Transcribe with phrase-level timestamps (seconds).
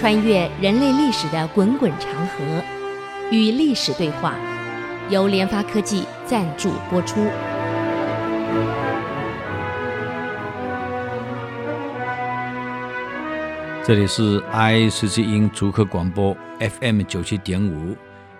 [0.00, 2.64] 穿越人类历史的滚滚长河，
[3.30, 4.34] 与历史对话，
[5.10, 7.20] 由联发科技赞助播出。
[13.84, 17.94] 这里是 I C C 音竹科广播 FM 九七点五，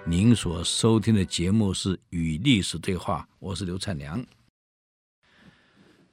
[0.06, 4.24] 您所收听的节目是《与历史对话》，我是刘灿良。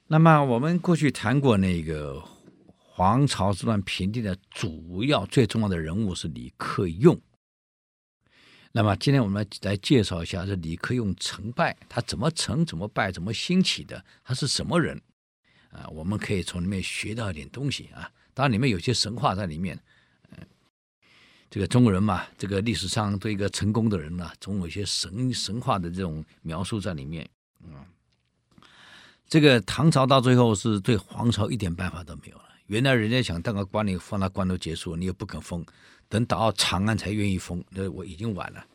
[0.08, 2.22] 那么我们过去谈过那个。
[2.98, 7.16] 黄巢之乱平定的主要最重要的人物是李克用。
[8.72, 14.04] 那么今天我们来介绍一下这李克用成败，他怎么成、怎么败、怎么兴起的？
[14.24, 15.00] 他是什么人？
[15.70, 18.10] 啊，我们可以从里面学到一点东西啊。
[18.34, 19.80] 当然里面有些神话在里面。
[21.52, 27.30] 这个中国人嘛，这个历史上对一个成功的人呢，总有一些神神话的这种描述在里面。
[27.64, 27.76] 嗯，
[29.28, 32.47] 这个唐朝到最后是对黄巢一点办法都没有了。
[32.68, 35.66] 原来人家想当个官，你放他官都结束，你又不肯封，
[36.10, 38.66] 等打到长安才愿意封，那我已经晚了。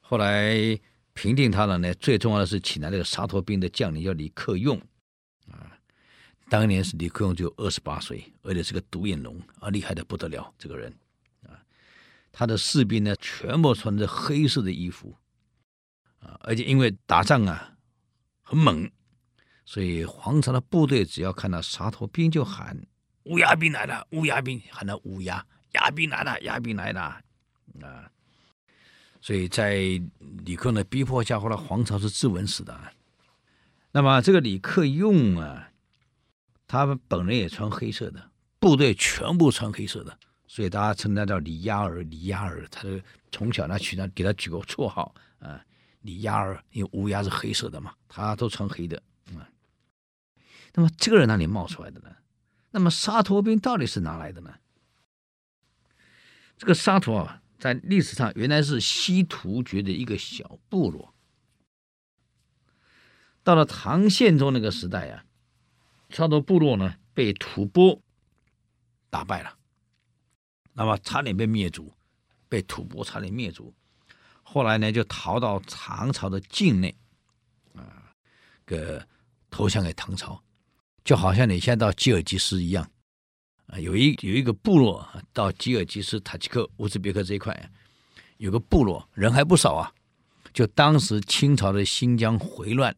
[0.00, 0.78] 后来
[1.12, 4.76] 平定他的呢，最重要的是请来那个沙陀兵的将领叫李克用，
[5.52, 5.70] 啊，
[6.48, 10.92] 当年是李克用就二十八岁，而且是个独眼龙，啊，厉害的不得了，这个人，
[11.44, 11.54] 啊，
[12.32, 15.16] 他的士兵呢全部穿着黑色的衣服，
[16.18, 17.72] 啊，而且因为打仗啊
[18.42, 18.90] 很猛，
[19.64, 22.76] 所以皇朝的部队只要看到沙陀兵就喊。
[23.24, 27.20] 乌鸦兵来了，乌鸦兵喊到乌鸦，鸦兵来了，鸦兵来了，
[27.80, 28.10] 啊！
[29.20, 29.74] 所以在
[30.44, 32.76] 李克用的逼迫下，后来皇朝是自刎死的。
[33.92, 35.70] 那么这个李克用啊，
[36.66, 42.66] 他们本人也穿黑色的，部队全部穿黑色的，所以大家称他叫李鸦儿，李鸦儿。
[42.68, 45.64] 他就从小呢取他给他取个绰号啊，
[46.00, 49.46] 李鸦儿，因为乌鸦是黑色的嘛，他都穿黑的啊。
[50.74, 52.10] 那么这个人哪里冒出来的呢？
[52.72, 54.54] 那么沙陀兵到底是哪来的呢？
[56.56, 61.14] 这个沙陀啊，在历史上原来是西突厥的一个小部落。
[63.42, 65.24] 到了唐宪宗那个时代啊，
[66.10, 68.00] 沙陀部落呢被吐蕃
[69.10, 69.58] 打败了，
[70.72, 71.92] 那么差点被灭族，
[72.48, 73.74] 被吐蕃差点灭族。
[74.42, 76.96] 后来呢，就逃到唐朝的境内，
[77.74, 78.14] 啊，
[78.64, 79.06] 个
[79.50, 80.42] 投降给唐朝。
[81.04, 82.88] 就好像你现在到吉尔吉斯一样，
[83.66, 87.70] 啊，有一有一个部落到吉尔吉斯、塔吉克、乌兹别克这一块，
[88.36, 89.92] 有个部落人还不少啊。
[90.52, 92.94] 就当时清朝的新疆回乱，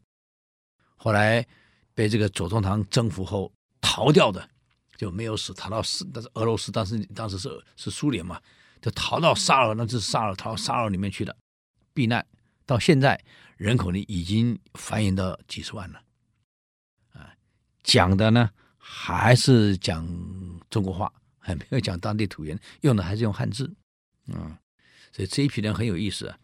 [0.96, 1.46] 后来
[1.94, 4.48] 被这个左宗棠征服后逃掉的，
[4.96, 8.40] 就没有死，逃到斯，但是俄罗斯当时当时是是苏联嘛，
[8.82, 11.36] 就逃到沙尔，那就是沙尔，逃到沙尔里面去的，
[11.92, 12.26] 避难。
[12.66, 13.22] 到现在
[13.56, 16.02] 人口呢已经繁衍到几十万了。
[17.84, 20.04] 讲的呢还是讲
[20.68, 23.72] 中国话， 还没有讲当地土言，用的还是用汉字，
[24.26, 24.56] 嗯，
[25.12, 26.34] 所以这一批人很有意思。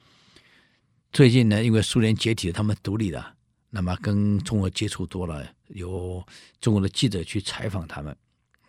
[1.12, 3.34] 最近呢，因为苏联解体，他们独立了，
[3.71, 6.25] 那么跟中国接触多了，有
[6.61, 8.17] 中国的记者去采访他们，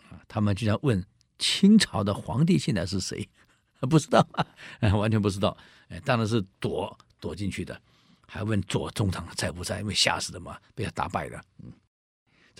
[0.09, 1.05] 啊，他们经常问
[1.37, 3.29] 清朝的皇帝现在是谁？
[3.89, 4.45] 不知道啊，
[4.95, 5.55] 完全不知道，
[5.89, 7.79] 哎，当然是躲躲进去的，
[8.27, 11.71] 还问左宗棠在不在，因为吓死的嘛，被他打败了，嗯。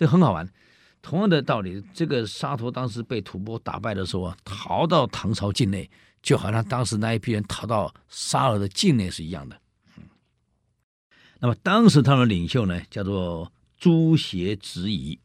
[0.02, 0.44] 这很好玩，
[1.00, 5.88] 同样的道理，这个沙陀当时被吐蕃打败的时候啊，逃到唐朝境内，
[6.22, 9.56] 就好像当时那一批人逃到沙尔的境内是一样的。
[11.38, 15.16] 那么当时他们领袖呢，叫做朱协执仪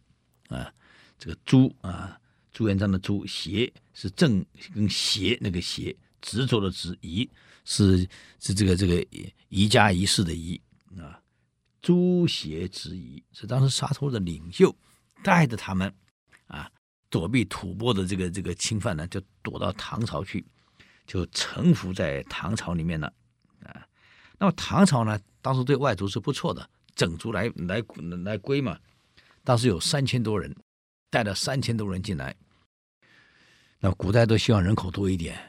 [0.48, 0.72] 啊，
[1.18, 2.16] 这个朱啊，
[2.54, 4.46] 朱元璋的朱，协是正
[4.76, 7.28] 跟邪那个邪，执着的执，仪
[7.66, 8.08] 是
[8.40, 9.04] 是这个这个
[9.50, 10.62] 宜家宜室的宜
[11.00, 11.20] 啊。
[11.88, 14.76] 朱协执仪是当时沙陀的领袖，
[15.24, 15.90] 带着他们
[16.48, 16.70] 啊
[17.10, 20.46] 躲避吐蕃的这个这个侵犯呢，就躲到唐朝去，
[21.06, 23.08] 就臣服在唐朝里面了
[23.64, 23.88] 啊。
[24.38, 27.82] 那么唐朝呢，当时对外族是不错的，整族来来
[28.26, 28.78] 来归嘛，
[29.46, 30.54] 当时有三千多人，
[31.10, 32.36] 带了三千多人进来。
[33.80, 35.40] 那古代都希望人口多一点，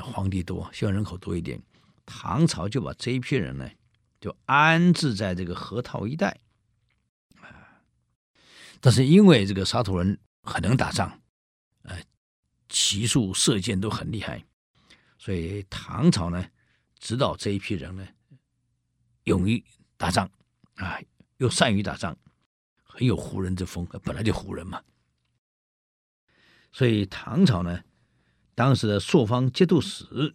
[0.00, 1.60] 皇帝多，希望人口多一点，
[2.06, 3.68] 唐朝就把这一批人呢。
[4.20, 6.40] 就安置在这个河套一带，
[7.40, 7.80] 啊，
[8.80, 11.20] 但是因为这个沙陀人很能打仗，
[11.82, 11.96] 呃，
[12.68, 14.44] 骑术射箭都很厉害，
[15.18, 16.50] 所以唐朝呢，
[16.98, 18.08] 指导这一批人呢，
[19.22, 19.64] 勇于
[19.96, 20.28] 打仗，
[20.74, 20.98] 啊，
[21.36, 22.18] 又善于打仗，
[22.82, 24.82] 很有胡人之风，本来就胡人嘛，
[26.72, 27.84] 所以唐朝呢，
[28.56, 30.34] 当时的朔方节度使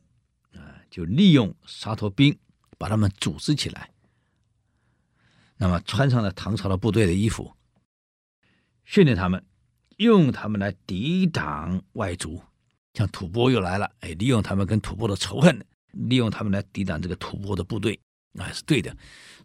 [0.53, 2.39] 啊，就利用沙陀兵。
[2.77, 3.89] 把他们组织起来，
[5.57, 7.53] 那么穿上了唐朝的部队的衣服，
[8.85, 9.43] 训练他们，
[9.97, 12.41] 用他们来抵挡外族，
[12.93, 17.99] 像吐蕃又来了，哎，利用他们跟吐蕃的仇恨，利用他们来抵挡这个吐蕃的部队，
[18.33, 18.95] 那是对的。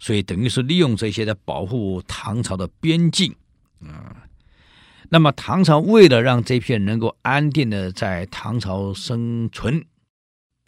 [0.00, 3.34] 所以等于是利用这些来保护唐朝的边境
[3.80, 4.24] 啊。
[5.10, 9.86] 那么唐朝为了让这片能够安定的在唐朝生存，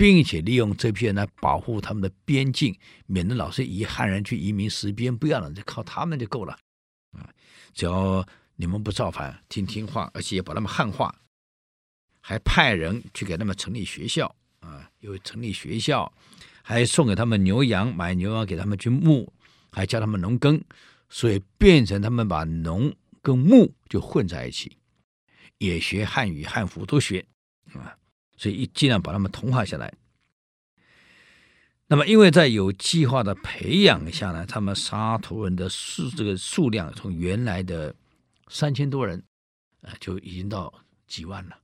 [0.00, 2.74] 并且利用这批人来保护他们的边境，
[3.04, 6.58] 免得老是以汉人去移民实边，不要了，就靠他们就够了
[7.12, 7.28] 啊。
[7.74, 8.26] 只要
[8.56, 11.14] 你们不造反，听听话，而且也把他们汉化。
[12.22, 16.10] 还派人去给他们成立学校啊，又成立学校，
[16.62, 19.30] 还送给他们牛羊，买牛羊给他们去牧，
[19.70, 20.58] 还教他们农耕，
[21.10, 24.78] 所以变成他们把农跟牧就混在一起，
[25.58, 27.22] 也学汉语汉服都学
[27.74, 27.94] 啊，
[28.40, 29.92] 所以一尽量把他们同化下来。
[31.88, 37.94] 那么，因为在有计划的培养下呢，他们沙陀人的数这个数量从原来的
[38.48, 39.22] 三千多人
[39.82, 40.72] 啊，就已经到
[41.06, 41.58] 几万了。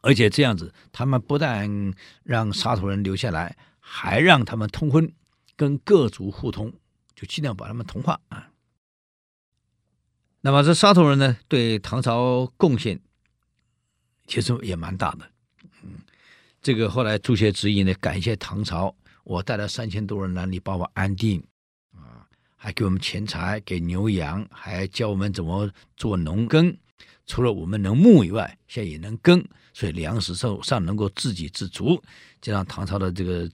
[0.00, 5.12] 而且这样子，他们不但让沙陀人留下来，还让他们通婚，
[5.54, 6.72] 跟各族互通，
[7.14, 8.50] 就尽量把他们同化啊。
[10.40, 13.00] 那么这沙陀人呢，对唐朝贡献
[14.26, 15.30] 其实也蛮大的。
[16.62, 21.42] 这个后来朱协之议呢，感谢唐朝，我带了三千多人来，你把我安定
[21.94, 26.76] 啊，还给我们钱财，给牛羊，还教我们怎么做农耕。
[27.26, 29.42] 除了我们能牧以外，现在也能耕，
[29.72, 32.02] 所以粮食上上能够自给自足。
[32.42, 33.50] 加上唐朝的这个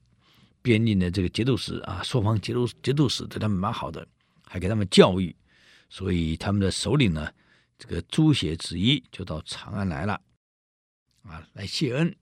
[0.60, 4.04] 边境的这个节度使啊，朔方节度节度使对他们蛮好的，
[4.44, 5.34] 还给他们教育，
[5.88, 7.30] 所以他们的首领呢，
[7.78, 10.20] 这个朱协之一就到长安来了，
[11.22, 12.12] 啊，来谢恩，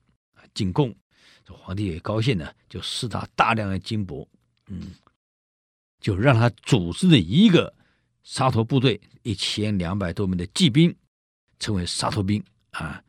[0.53, 0.95] 进贡。
[1.43, 4.27] 这皇帝也高兴呢，就赐他大量的金帛，
[4.67, 4.91] 嗯，
[5.99, 7.73] 就让他组织了一个
[8.23, 10.95] 沙陀部队，一千两百多名的骑兵。
[11.57, 13.01] 称为沙陀兵啊，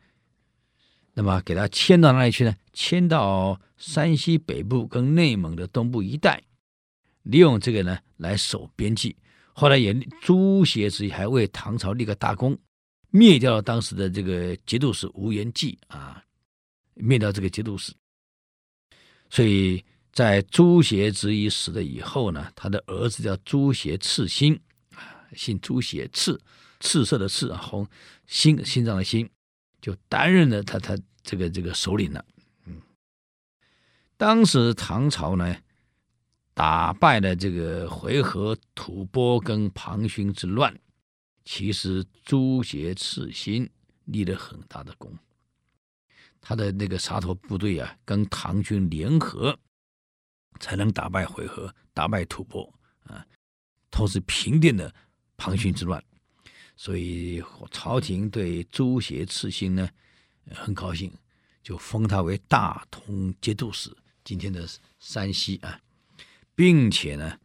[1.15, 2.55] 那么给他迁到哪里去呢？
[2.73, 6.41] 迁到山西北部跟内蒙的东部一带，
[7.25, 9.17] 利用这个呢来守边际。
[9.53, 9.93] 后来也
[10.23, 12.57] 朱协之还为唐朝立个大功，
[13.11, 16.23] 灭掉了当时的这个节度使吴元济啊，
[16.97, 17.95] 灭掉这个节度使。
[19.31, 24.61] 所以在朱协之一死了以后呢，他的儿子叫朱协赤心
[24.95, 26.41] 啊，姓朱协赤。
[26.81, 27.89] 赤色的赤，红
[28.27, 29.29] 心心脏的心，
[29.81, 32.23] 就担任了他他这个这个首领了。
[32.67, 32.83] 嗯，
[34.19, 35.57] 当时唐朝呢，
[36.53, 40.79] 打败了这个回纥、吐蕃跟庞勋之乱，
[41.47, 43.69] 其实朱协赤心
[44.05, 45.11] 立了很大的功。
[46.49, 49.59] 他的那个沙陀部队啊，跟唐军联合，
[50.61, 52.73] 才能打败回纥、打败吐蕃
[53.03, 53.27] 啊，
[53.91, 54.95] 同时平定了
[55.37, 56.01] 庞勋之乱。
[56.77, 59.89] 所以朝廷对朱协赤心呢
[60.53, 61.13] 很高兴，
[61.65, 63.91] 就封他为大同节度使，
[64.23, 64.69] 今天的
[65.01, 65.81] 山西啊，
[66.55, 67.37] 并且呢，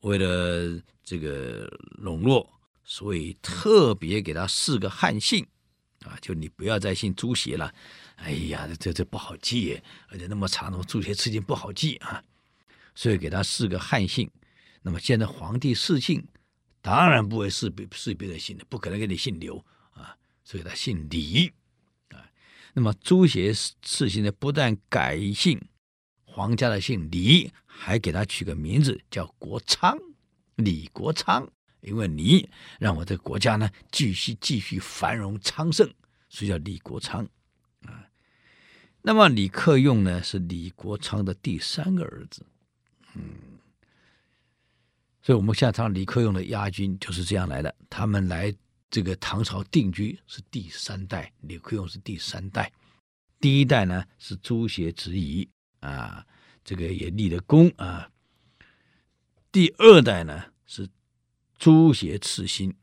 [0.00, 2.46] 为了这个笼络，
[2.84, 5.46] 所以特别给他赐个汉姓
[6.04, 7.74] 啊，就你不要再姓朱协了。
[8.20, 12.22] 哎呀，这这不好记，而且那么长的朱协赤心不好记啊，
[12.94, 14.30] 所以给他赐个汉姓。
[14.82, 16.26] 那么现在皇帝赐姓。
[16.82, 21.52] 当然不会是别是别的姓的，不可能给你姓刘啊，所以他姓李
[22.08, 22.24] 啊。
[22.72, 25.60] 那么朱协赐姓呢，不但改姓
[26.24, 29.94] 皇家的姓李，还给他取个名字叫国昌，
[30.54, 31.46] 李国昌，
[31.82, 32.48] 因为你
[32.78, 35.86] 让我这个国家呢继续继续繁荣昌盛，
[36.30, 37.28] 所以叫李国昌。
[39.02, 42.44] 那么李克用呢，是李国昌的第三个儿子，
[43.14, 43.22] 嗯。
[45.22, 47.74] 所以，我们现在唱李克用的押军就是这样来的。
[47.90, 48.52] 他们来
[48.90, 52.72] 这个唐朝定居是第三代，李克用是第三代。
[53.38, 55.48] 第一代呢是朱协之遗
[55.80, 56.26] 啊，
[56.64, 58.10] 这个也立了功啊。
[59.52, 60.88] 第二代呢是
[61.58, 62.74] 朱协赤心，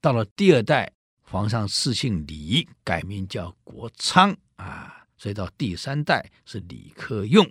[0.00, 0.92] 到了第二代，
[1.22, 4.95] 皇上赐姓李，改名叫国昌啊。
[5.16, 7.50] 所以到第三代是李克用。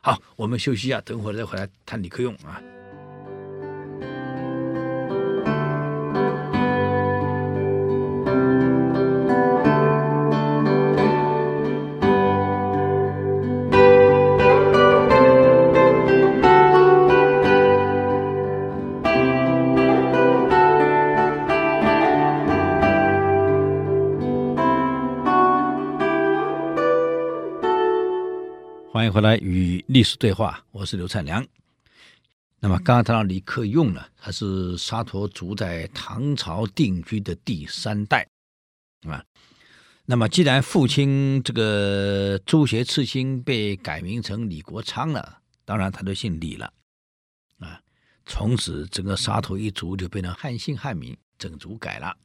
[0.00, 2.62] 好，我们休息一下，等会儿再回来谈李克用啊。
[29.20, 31.46] 回来与历史对话，我是刘灿良。
[32.58, 38.26] 那么刚刚谈到李克用呢，他是沙陀族在唐朝定居的第三代
[39.02, 39.22] 啊。
[40.06, 46.72] 那么既然父亲这个朱学炽亲被改名成李国昌了，当然他就姓李了
[47.58, 47.78] 啊。
[48.24, 52.16] 从此整个沙头一族就变成汉姓汉名，整族改了。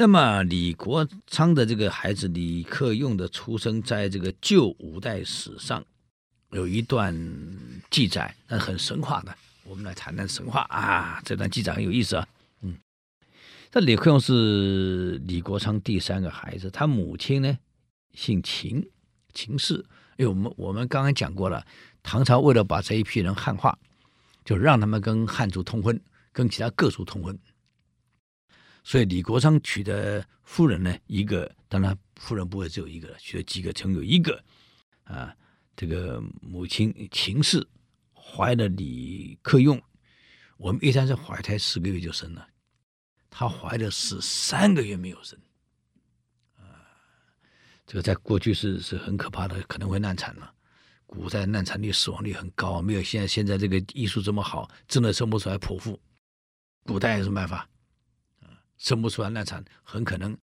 [0.00, 5.84] 那么李国昌的这个孩子李克用的出生，在这个旧五代史上
[6.52, 7.12] 有一段
[7.90, 9.36] 记载，那很神话的。
[9.64, 12.28] 我们来谈谈神话啊，这段记载很有意思啊。
[12.60, 12.76] 嗯，
[13.72, 17.58] 这李克用是李国昌第三个孩子，他母亲呢
[18.14, 18.88] 姓秦，
[19.34, 19.84] 秦氏。
[20.16, 21.66] 因为我们我们刚刚讲过了，
[22.04, 23.76] 唐朝为了把这一批人汉化，
[24.44, 26.00] 就让他们跟汉族通婚，
[26.32, 27.36] 跟其他各族通婚。
[28.88, 34.42] 所以李国昌娶的夫人呢，一个当然夫人不会只有一个，娶了几个，曾有一个
[35.04, 35.36] 啊，
[35.76, 37.68] 这个母亲秦氏。
[38.14, 39.78] 怀了李克用，
[40.56, 42.48] 我们一般是怀胎十个月就生了，
[43.28, 45.38] 她怀了十三个月没有生，
[46.56, 46.80] 啊，
[47.86, 50.50] 这个在过去是是很可怕的，可能会难产了。
[51.04, 56.00] 古代难产率、死亡率很高，没有现在现在这个医术这么好，真的生不出来剖腹，
[56.84, 57.68] 古代有什么办法？
[58.78, 60.36] 生不出来难产，很可能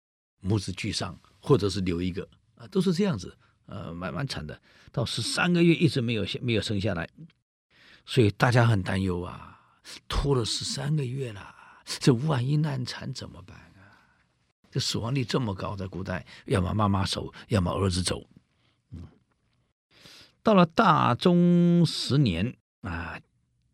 [0.42, 3.38] 母子俱伤，或者是留一个，啊，都是这样子，
[3.68, 4.60] 呃，蛮蛮惨的，
[4.92, 7.08] 到十三个月一直没有没有生下来。
[8.06, 9.78] 所以大家很担忧啊，
[10.10, 13.96] 拖了十三个月了，这万一难产怎么办啊？
[14.70, 18.28] 这死亡率这么高，在古代，要么妈妈走，要么儿子走。
[18.92, 19.08] 嗯，
[20.42, 23.18] 到了大中十年啊，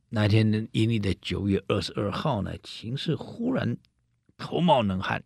[0.09, 3.77] 那天阴历的九月二十二号呢，秦氏忽然
[4.39, 5.23] 头冒冷汗，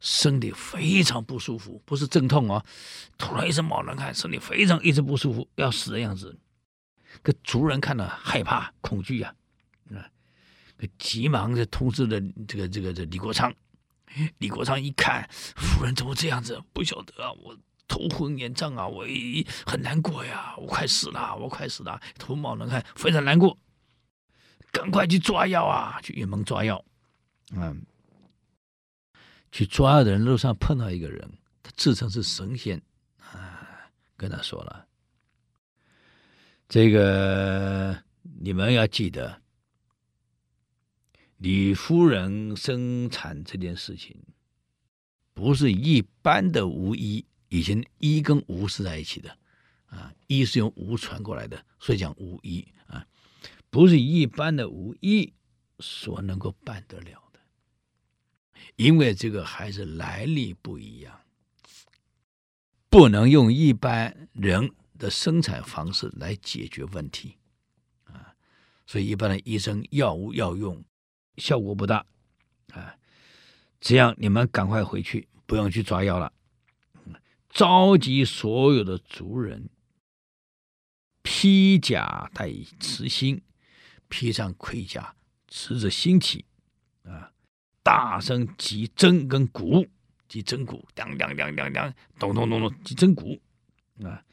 [0.00, 2.64] 身体非常不舒服，不是阵痛啊，
[3.18, 6.38] 突然一声冒冷汗，身体非常一直不舒服，要死的样子。
[7.22, 9.34] 个族人看了害怕恐惧呀，
[9.90, 10.08] 啊，
[10.98, 13.52] 急忙就通知了这个这个这李国昌。
[14.38, 16.62] 李国昌一看，夫人怎么这样子？
[16.72, 17.56] 不晓得啊，我
[17.88, 19.04] 头昏眼胀啊，我
[19.66, 23.58] 很难过呀，我快死了，我快死了，头冒冷汗，非常难过，
[24.70, 26.82] 赶快去抓药啊，去院门抓药。
[27.52, 27.84] 嗯，
[29.56, 31.26] 去抓的人路上碰到一个人，
[31.62, 32.78] 他自称是神仙
[33.16, 34.86] 啊，跟他说了。
[36.68, 37.96] 这个
[38.38, 39.40] 你们要记得，
[41.38, 44.14] 李夫人生产这件事情，
[45.32, 47.24] 不是一般的巫医。
[47.48, 49.38] 以前医跟巫是在一起的，
[49.86, 53.06] 啊，医是用无传过来的，所以讲巫医啊，
[53.70, 55.32] 不是一般的巫医
[55.78, 57.25] 所能够办得了，
[58.76, 61.20] 因为这个孩子来历不一样，
[62.88, 64.70] 不能用一般人。
[64.98, 67.36] 的生产方式来解决问题，
[68.04, 68.34] 啊，
[68.86, 70.82] 所以一般的医生药物要用，
[71.36, 72.06] 效果不大，
[72.72, 72.96] 啊，
[73.78, 76.32] 这样你们赶快回去，不用去抓药了，
[77.50, 79.68] 召集所有的族人，
[81.20, 83.42] 披甲戴刺心，
[84.08, 85.14] 披上盔甲，
[85.46, 86.46] 持着旌旗，
[87.02, 87.34] 啊，
[87.86, 89.86] 大声击筝跟鼓，
[90.26, 93.40] 击筝鼓，当当当当当，咚咚咚咚，击筝鼓，
[94.02, 94.24] 啊。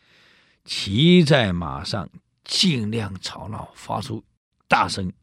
[0.65, 2.09] 骑在马上，
[2.43, 4.23] 尽量吵闹，发出
[4.67, 5.13] 大声，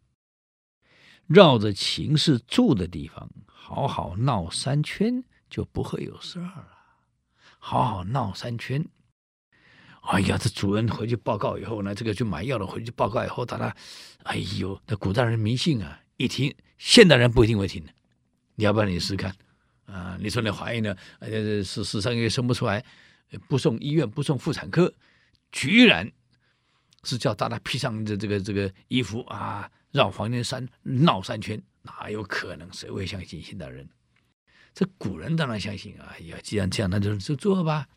[1.27, 6.69] 绕着秦氏住的地方，好好闹三圈，就不会有事儿了。
[7.59, 8.87] 好好闹三圈。
[10.03, 13.75] 哎呀，这主人回去报告以后呢，这个去买药了回去报告以后，他那，
[14.23, 17.93] 哎呦，那古代人迷信啊，一听，现代人不一定会听的。
[18.61, 19.35] 你要不然你试看
[19.87, 20.19] 啊？
[20.21, 22.85] 你说你怀孕了，呃，十十三个月生不出来，
[23.49, 24.93] 不送医院，不送妇产科。
[25.51, 26.07] 居然
[27.03, 32.71] 是叫大家披上这这个这个衣服啊，绕房间三闹三圈，哪有可能？
[32.71, 33.89] 谁会相信现代人？
[34.75, 36.13] 这古人当然相信啊！
[36.13, 37.89] 哎呀，既然这样，那就就做吧。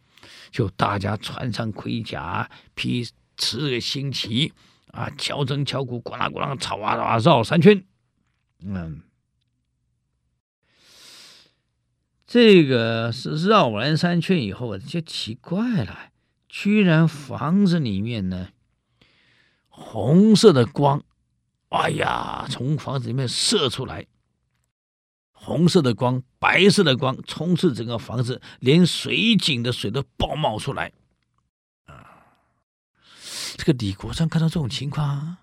[0.50, 3.06] 就大家穿上盔甲，披
[3.36, 4.54] 持个旌旗
[4.94, 7.84] 啊，敲针敲鼓，咣啷咣啷吵啊吵啊，绕三圈。
[8.66, 9.02] 嗯，
[12.34, 16.10] 这个是绕完三圈以后就奇怪了。
[16.50, 18.50] 居然房子里面呢，
[19.70, 21.04] 红色的光，
[21.70, 24.08] 哎呀，从房子里面射出来，
[25.32, 30.92] 红色的光、白色的光充斥整个房子，连水井的水都爆冒出来。
[31.86, 32.34] 啊，
[33.58, 35.38] 这个李国昌看到这种情况，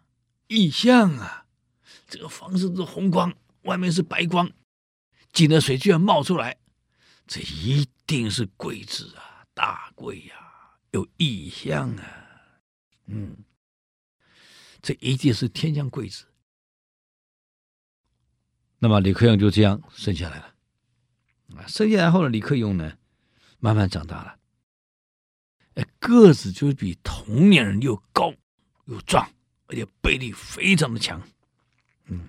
[0.49, 1.45] 异象啊！
[2.09, 3.33] 这个房子是红光，
[3.63, 4.51] 外面是白光，
[5.33, 6.57] 井的水居然冒出来，
[7.31, 10.35] 这一定是贵子啊，大贵呀！
[10.91, 12.05] 有异象啊，
[13.07, 13.45] 嗯，
[14.83, 16.27] 这一定是天降贵子。
[18.81, 20.55] 那么李克用就这样生下来了，
[21.55, 22.99] 啊，生下来后的李克用呢，
[23.61, 24.37] 慢慢长大了，
[25.75, 28.35] 哎，个子就比同年人又高
[28.87, 29.31] 又壮，
[29.69, 31.23] 而且臂力非常的强。
[32.07, 32.29] 嗯，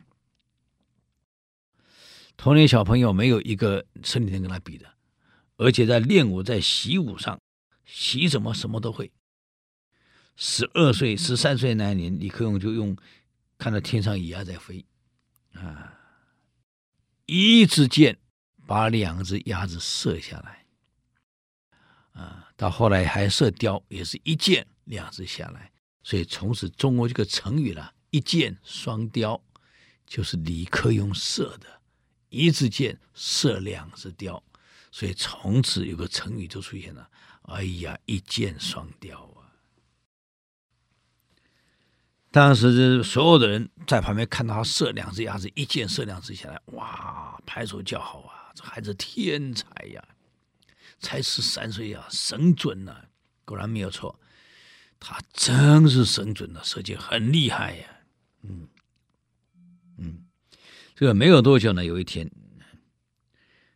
[2.41, 4.91] 同年小朋友没有一个身体能跟他比的，
[5.57, 7.39] 而且在练武、在习武上，
[7.86, 9.12] 习什么什么都会。
[10.36, 12.98] 十二岁、十三岁那年，李克用就用
[13.60, 14.83] 看到天上野鸭在飞，
[15.53, 15.93] 啊，
[17.27, 18.17] 一支箭
[18.65, 20.65] 把两只鸭子射下来，
[22.13, 25.71] 啊，到后来还射雕，也是一箭两只下来，
[26.01, 29.39] 所以从此中国这个成语了“一箭双雕”，
[30.07, 31.80] 就是李克用射的，
[32.31, 34.41] 一支箭射两只雕，
[34.89, 37.07] 所以从此有个成语就出现了
[37.43, 39.53] ，“哎呀，一箭双雕啊”。
[42.31, 48.53] 当时所有的人在旁边看到他射两只鸭子，一箭射两只下来，哇，拍手叫好啊！
[48.55, 50.01] 这孩子天才呀，
[51.00, 53.09] 才十三岁呀，神准呐！
[53.43, 54.17] 果然没有错，
[54.97, 57.88] 他真是神准的，射箭很厉害呀。
[58.43, 58.69] 嗯
[59.97, 60.25] 嗯，
[61.01, 62.29] 这没有多久呢，有一天，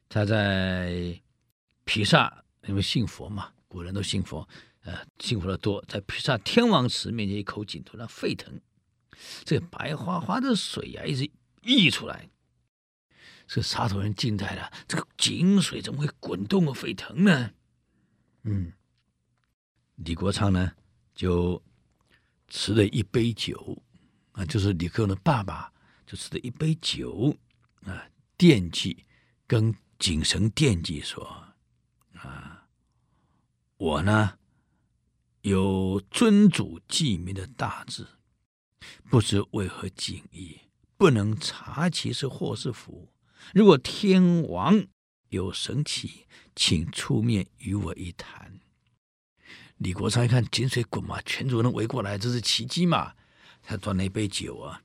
[0.07, 1.19] 他在
[1.83, 4.47] 毗萨，因为信佛嘛，古人都信佛。
[4.81, 8.61] 呃，信佛的多，在毗萨天王祠面前，一口井突然沸腾，
[9.43, 11.31] 这白花花的水呀、一直
[11.63, 12.29] 溢出来。
[13.47, 17.49] 这沙头人惊呆了，这个井水怎么会滚动和沸腾呢？
[18.43, 18.71] 嗯，
[19.95, 20.73] 李国昌呢，
[21.15, 21.59] 就
[22.47, 23.81] 持了一杯酒，
[24.33, 25.73] 啊，就是李克用的爸爸，
[26.05, 27.35] 就持了一杯酒，
[27.85, 28.07] 啊，
[28.37, 29.05] 惦记，
[29.47, 31.23] 跟井神惦记说，
[32.15, 32.67] 啊，
[33.77, 34.37] 我呢。
[35.41, 38.07] 有尊主济民的大志，
[39.11, 40.57] 不知为何景意，
[40.97, 43.13] 不能察其是祸是福。
[43.53, 44.87] 如果天王
[45.29, 48.59] 有神奇，请出面与我一谈。
[49.77, 53.13] 李国昌一看井水滚嘛，全族人围过来，这是奇迹嘛？
[53.61, 54.81] 他端了一杯酒，啊，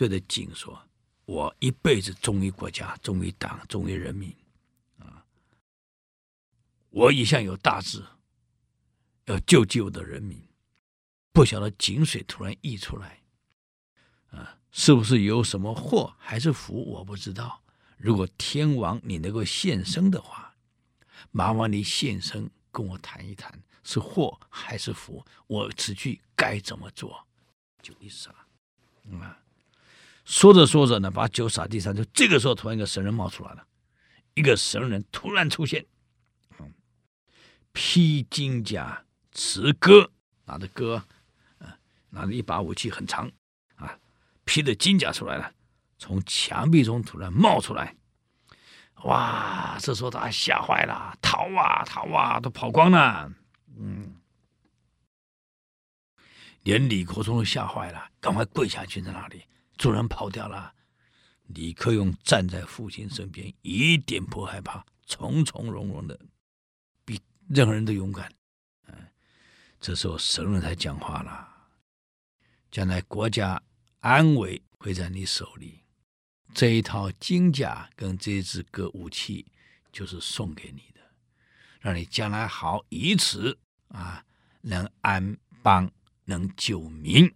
[0.00, 0.82] 对着井说
[1.26, 4.34] ：“我一辈子忠于国家，忠于党，忠于人民，
[4.98, 5.22] 啊，
[6.88, 8.02] 我一向有大志。”
[9.26, 10.42] 要救济我的人民，
[11.32, 13.20] 不晓得井水突然溢出来，
[14.30, 16.82] 啊，是不是有什么祸还是福？
[16.92, 17.62] 我不知道。
[17.98, 20.56] 如果天王你能够现身的话，
[21.30, 25.22] 麻烦你现身跟我谈一谈，是祸还是福？
[25.46, 27.26] 我此去该怎么做？
[27.82, 28.30] 酒一洒，
[29.20, 29.38] 啊，
[30.30, 33.66] 说着说着呢，把酒洒地上，就这个时候，突然一个神人冒出来了，
[34.34, 35.84] 一个神人突然出现，
[36.60, 36.72] 嗯，
[37.72, 39.04] 披金甲。
[39.32, 40.10] 持戈，
[40.44, 40.96] 拿着戈，
[41.58, 41.78] 啊，
[42.10, 43.30] 拿着一把武器很长，
[43.76, 43.96] 啊，
[44.44, 45.52] 披着金甲出来了，
[45.98, 47.94] 从墙壁中突然冒出来，
[49.04, 49.78] 哇！
[49.80, 53.32] 这时候他吓坏了，逃啊逃啊，都跑光了，
[53.78, 54.16] 嗯，
[56.64, 59.44] 连李国忠都吓坏了，赶快跪下去在那里，
[59.80, 60.74] 主人跑掉了。
[61.46, 66.20] 李克用站在父亲身边，一点不害怕，从从容容的，
[67.02, 68.30] 比任何人都勇敢。
[68.88, 68.94] 嗯
[69.80, 71.48] 这时候神人才讲话了，
[72.70, 73.60] 将来国家
[74.00, 75.82] 安危会在你手里，
[76.52, 79.46] 这一套金甲跟这支戈武器
[79.90, 81.00] 就是送给你的，
[81.80, 84.22] 让你将来好以此啊
[84.60, 85.90] 能安邦
[86.26, 87.32] 能救民，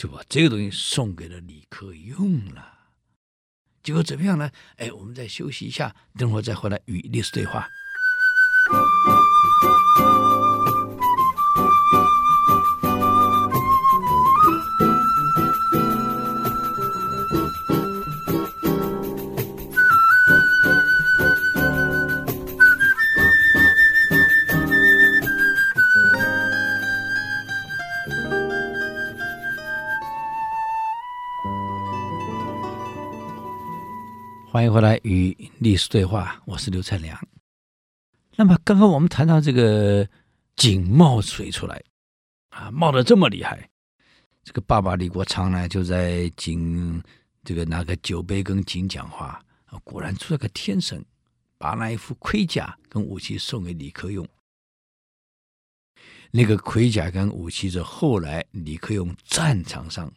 [0.00, 2.78] 就把这个东西送给了李克用了。
[3.82, 4.50] 结果怎么样呢？
[4.76, 7.68] 哎，我们再休息一下，等会再回来与历史对话。
[34.52, 37.16] 欢迎回来与历史对话，我是刘灿良。
[38.34, 40.04] 那么刚刚我们谈到这个
[40.56, 41.80] 井冒水出来，
[42.48, 43.70] 啊，冒得这么厉害，
[44.42, 47.00] 这个爸爸李国昌呢就在井
[47.44, 49.40] 这个拿个酒杯跟井讲话，
[49.84, 51.04] 果然出了个天神，
[51.56, 54.28] 把那一副盔甲跟武器送给李克用。
[56.32, 60.12] 那个盔甲跟武器是后来李克用战场上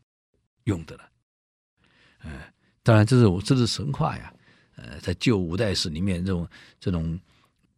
[0.63, 1.03] 用的了，
[2.23, 2.31] 嗯。
[2.83, 4.33] 当然，这是我这是神话呀，
[4.75, 6.47] 呃，在旧五代史里面这种
[6.79, 7.19] 这种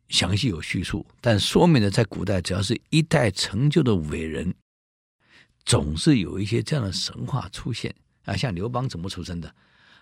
[0.10, 4.54] 详细有叙述，但说明了在古代，只要是一代成就的伟人，
[5.64, 7.94] 总是有一些这样的神话出现。
[8.26, 8.36] 啊。
[8.36, 9.54] 像刘邦怎么出生的？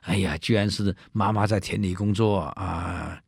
[0.01, 3.21] 哎呀，居然是妈妈在田里工作啊，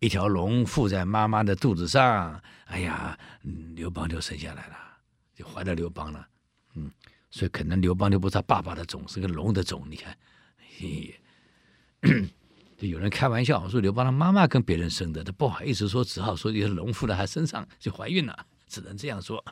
[0.00, 3.18] 一条龙附在妈妈的肚子上，哎呀，
[3.74, 4.76] 刘邦就生下来了，
[5.34, 6.26] 就怀了刘邦了，
[6.74, 6.90] 嗯，
[7.30, 10.16] 所以可能刘邦就不是他爸爸的种，是个龙的种，你看，
[10.78, 11.18] 嘿，
[12.76, 19.42] 就有人开玩笑说刘邦的妈妈跟别人生的，他不好意思说，只好说一个龙附在他身上就怀孕了，只能这样说。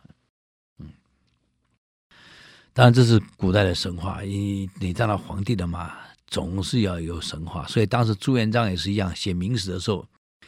[2.75, 4.21] 当然，这是古代的神话。
[4.21, 5.95] 你你当了皇帝的嘛，
[6.27, 7.67] 总是要有神话。
[7.69, 10.07] 所以当时朱元璋也是一样，写明史的时候，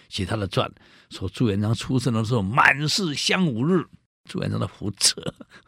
[0.08, 0.70] 写他的传，
[1.08, 3.86] 说朱元璋出生的时候满是香五日。
[4.28, 5.22] 朱元璋的胡扯，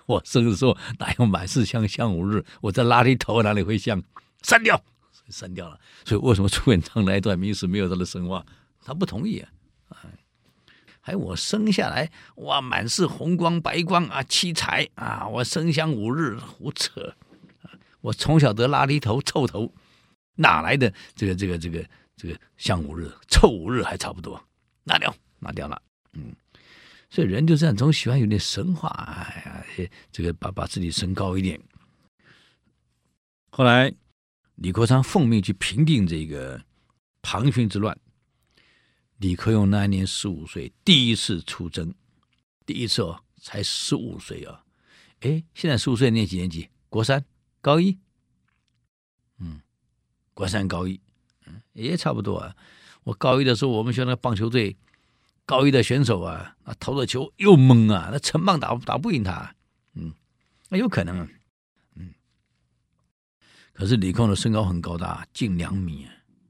[0.07, 2.45] 我生的时候哪有满是香香五日？
[2.61, 4.03] 我在垃圾头哪里会香？
[4.43, 4.81] 删掉，
[5.29, 5.79] 删掉了。
[6.05, 8.45] 所以为什么朱元璋那一段明史没有他的神话？
[8.81, 9.49] 他不同意啊。
[11.03, 15.27] 哎，我生下来哇，满是红光白光啊，七彩啊！
[15.27, 17.15] 我生香五日，胡扯！
[18.03, 19.73] 我从小得垃圾头、臭头，
[20.35, 21.83] 哪来的这个、这个、这个、
[22.15, 24.39] 这个香五日、臭五日还差不多？
[24.85, 25.81] 拿掉，拿掉了。
[26.13, 26.37] 嗯，
[27.09, 28.89] 所以人就这样，总喜欢有点神话。
[28.91, 31.59] 哎呀，这个把把自己升高一点。
[33.49, 33.91] 后来，
[34.61, 36.61] 李国昌奉命去平定这个
[37.23, 37.97] 庞勋之乱。
[39.19, 41.95] 李克用那年十五岁，第一次出征，
[42.67, 44.65] 第一次哦，才十五岁啊！
[45.21, 46.69] 哎，现在十五岁念几年级？
[46.89, 47.25] 国三，
[47.61, 47.99] 高一。
[49.39, 49.61] 嗯，
[50.35, 51.01] 国三高一，
[51.47, 52.55] 嗯，也差不多啊。
[53.05, 54.77] 我高一的时候，我们学校那棒球队，
[55.45, 59.55] 高一的选手啊，那，投的球又猛啊，那成棒打打不赢他。
[59.95, 60.13] 嗯，
[60.69, 61.29] 那有可能啊。
[63.79, 66.05] 可是李克用的身高很高大，近两米，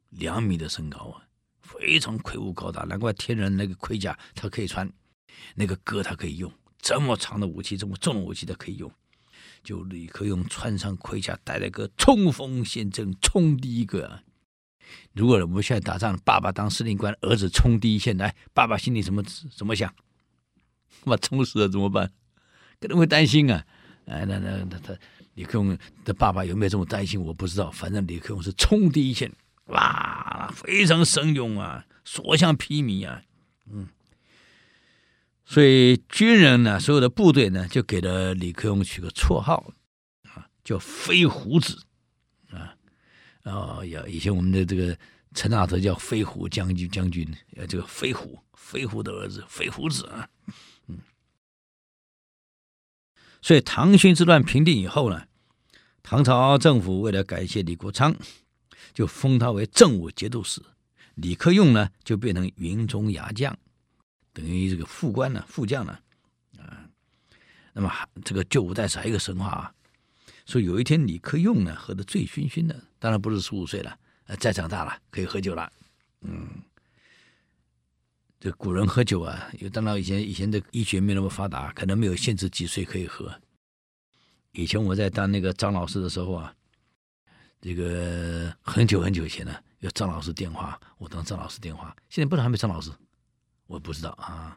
[0.09, 1.23] 两米的身高啊。
[1.61, 4.91] 非常魁梧高大，难怪天人那个盔甲他可以穿，
[5.55, 8.91] 那个戈他可以用，这么长的武器，这么重的武器他可以用。
[9.63, 14.23] 就李克用穿上盔甲，带了个冲锋陷阵，冲第一个啊。
[15.13, 19.23] 如果我们现在打仗，爸爸当司令官，儿子冲第一线来，爸爸心里怎么
[19.55, 19.95] 怎么想？
[21.05, 22.11] 我冲死了怎么办？
[22.81, 23.67] 可能会担心啊。
[24.07, 24.95] 哎，那那那他
[25.39, 27.23] 李克用的爸爸有没有这么担心？
[27.23, 27.71] 我不知道。
[27.71, 29.33] 反正李克用是冲第一线。
[29.67, 33.23] 哇，非常神勇啊，所向披靡啊，
[33.71, 33.87] 嗯，
[35.45, 39.73] 所以军人呢，所有的部队呢，就给了李克用取个绰号
[40.25, 41.85] 啊，叫飞虎子
[42.51, 42.75] 啊，
[43.45, 44.99] 哦，呀，以前我们的这个
[45.35, 50.29] 陈大德叫飞虎将军，将军，呃，这个飞虎，飞虎的儿子，飞虎子啊，
[50.89, 50.99] 嗯，
[53.43, 55.28] 所以唐勋之乱平定以后呢，
[56.03, 58.15] 唐朝政府为了感谢李国昌。
[58.95, 60.61] 就封他为政务节度使，
[61.15, 63.57] 李克用呢就变成云中牙将，
[64.33, 65.97] 等于这个副官呢、副将呢，
[66.59, 66.89] 啊，
[67.75, 67.93] 那么
[68.25, 69.73] 这个旧五代史还有一个神话啊，
[70.47, 75.71] 说有一天李克用呢喝得醉醺醺的，当然不是十五岁了，呃，再长大了可以喝酒了，
[76.23, 76.49] 嗯，
[78.41, 83.33] 这古人喝酒啊，因为当然以前以前的医学没那么发达，可能没有限制几岁可以喝。
[84.59, 86.53] 以前我在当那个张老师的时候啊。
[87.61, 91.95] 这个很久很久以前呢，有张老师电话，我当张老师电话。
[92.09, 92.89] 现在不知道还没张老师，
[93.67, 94.57] 我不知道啊。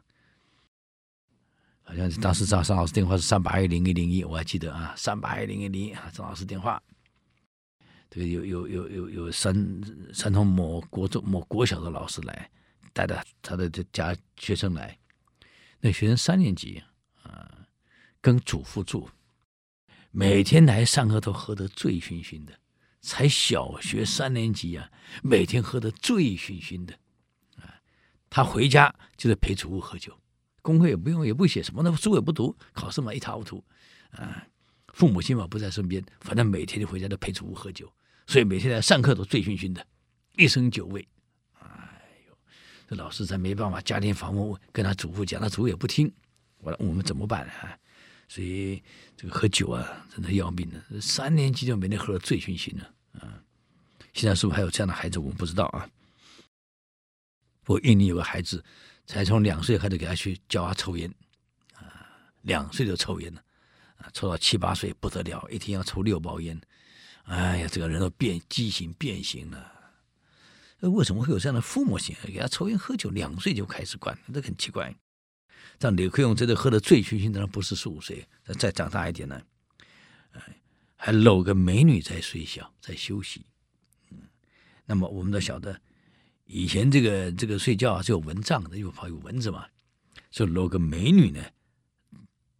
[1.81, 6.79] 好像是当时张张老师电话是三八一零一零一，我还记得啊，三八一零一零一啊，张老师电话。
[8.11, 9.81] 这个有有有有有山
[10.13, 12.51] 山东某国中某国小的老师来，
[12.93, 14.95] 带着他的这家学生来，
[15.79, 16.83] 那学生三年级
[17.23, 17.49] 啊，
[18.21, 19.09] 跟祖父住，
[20.11, 22.53] 每天来上课都喝得醉醺醺的。
[23.03, 24.87] 才小学三年级啊，
[25.23, 26.93] 每天喝得醉醺醺的，
[27.57, 27.81] 啊，
[28.29, 30.15] 他回家就是陪祖父喝酒，
[30.61, 33.65] 功课也不用，也不写什么，那书也不读，考试嘛一塌糊涂，
[34.11, 34.45] 啊，
[34.93, 37.91] 父母亲嘛不在身边，反正每天就回家都陪祖父喝酒，
[38.27, 39.83] 所以每天来上课都醉醺醺的，
[40.35, 41.07] 一身酒味，
[41.59, 41.67] 哎
[42.27, 42.37] 呦，
[42.87, 46.13] 这老师才没办法家庭访问，跟他祖父讲，他祖父也不听，
[46.59, 47.75] 我我们怎么办啊？
[48.31, 48.81] 所以
[49.17, 51.01] 这个喝酒啊，真的要命的。
[51.01, 53.43] 三年级就每天喝得醉醺醺的啊！
[54.13, 55.19] 现在是不是还有这样的孩子？
[55.19, 55.85] 我们不知道啊。
[57.65, 58.63] 我印尼有个孩子，
[59.05, 61.13] 才从两岁开始给他去教他抽烟
[61.73, 62.07] 啊，
[62.43, 63.43] 两岁就抽烟了
[63.97, 66.57] 啊，抽到七八岁不得了，一天要抽六包烟。
[67.23, 69.73] 哎呀，这个人都变畸形变形了。
[70.79, 73.09] 为什么会有这样的父母亲给他抽烟喝酒？
[73.09, 74.95] 两岁就开始管，这很奇怪。
[75.81, 78.23] 像李克用真的喝的醉醺醺，的不是十五岁，
[78.59, 79.41] 再长大一点呢，
[80.95, 83.47] 还搂个美女在睡觉，在休息。
[84.11, 84.19] 嗯，
[84.85, 85.81] 那么我们都晓得，
[86.45, 89.65] 以前这个这个睡觉是有蚊帐的，因为怕有蚊子嘛，
[90.29, 91.43] 就搂个美女呢，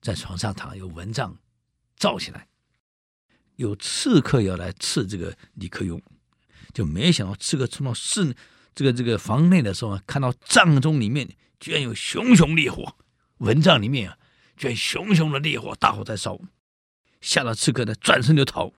[0.01, 1.37] 在床上躺，有蚊帐
[1.97, 2.47] 罩起来，
[3.57, 6.01] 有刺客要来刺这个李克用，
[6.73, 8.35] 就没想到刺客冲到室
[8.73, 11.29] 这个这个房内的时候，看到帐中里面
[11.59, 12.97] 居然有熊熊烈火，
[13.41, 14.17] 蚊帐里面啊，
[14.55, 16.39] 居然熊熊的烈火，大火在烧，
[17.21, 18.71] 吓得刺客呢转身就逃。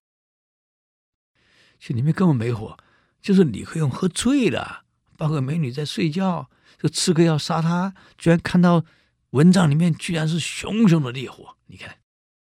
[1.79, 2.77] 这里面根本没火，
[3.21, 4.85] 就是李克用喝醉了，
[5.17, 8.85] 抱个美女在睡觉，这刺客要杀他，居然看到
[9.31, 11.97] 蚊帐里面居然是熊熊的烈火，你看。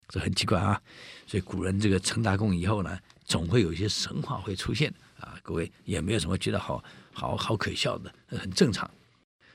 [0.10, 0.80] 这很奇怪啊，
[1.26, 5.36] 所以古人这个成大功以后呢，总会有一些神话会出现啊。
[5.41, 8.88] 各位也没有什么觉得好好好可笑的，很正常。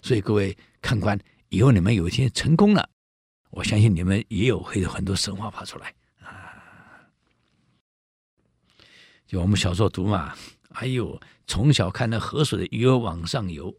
[0.03, 1.17] 所以各位看官，
[1.51, 2.89] 以后你们有一天成功了，
[3.51, 6.55] 我相信你们也有会有很多神话跑出来啊。
[9.27, 10.35] 就我们小时候读嘛，
[10.71, 13.75] 哎呦，从小看到河水的鱼儿往上游，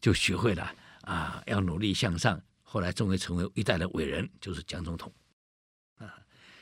[0.00, 2.40] 就学会了啊，要努力向上。
[2.62, 5.12] 后来终于成为一代的伟人，就是蒋总统
[5.96, 6.14] 啊。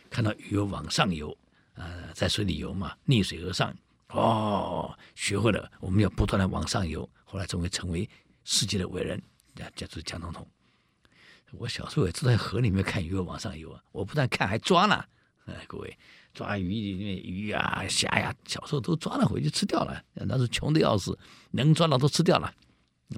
[0.09, 1.37] 看到鱼儿往上游，
[1.75, 3.77] 呃，在水里游嘛，逆水而上，
[4.09, 8.09] 哦，学会了，我们要不断的往上游，后来终于成为
[8.45, 9.23] 世界的伟人，
[9.75, 10.47] 叫做蒋总统。
[11.53, 15.03] 我小时候也住在河里面看鱼儿往上游啊，我不但看，还抓呢。
[15.47, 15.99] 哎，各位，
[16.35, 21.19] 抓鱼里面鱼啊、虾呀，小时候都抓了回去吃掉了，那是穷的要死，
[21.53, 22.53] 能抓到都吃掉了。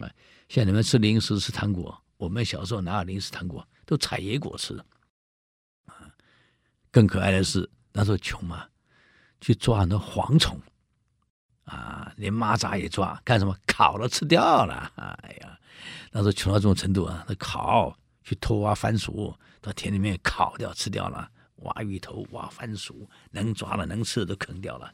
[0.00, 0.08] 啊，
[0.48, 4.80] 像你们吃零食吃糖果，我们小时候哪有零食糖果，都采野果吃。
[6.92, 8.64] 更可爱的是，那时候穷嘛，
[9.40, 10.56] 去抓很多蝗虫，
[11.70, 13.56] 啊，连蚂蚱也抓，干什么？
[13.66, 14.92] 烤了吃掉了。
[14.96, 15.58] 哎呀，
[16.10, 24.92] 那时候穷到这种程度啊，那烤去偷挖番薯，到田里面烤掉吃掉了，挖芋头、挖番薯，能抓了能吃的都啃掉了。